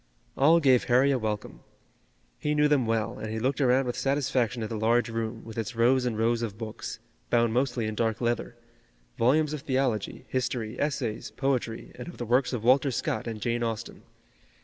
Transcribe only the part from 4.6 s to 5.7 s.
at the large room, with